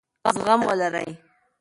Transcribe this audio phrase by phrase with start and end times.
[0.33, 1.09] زغم ولرئ.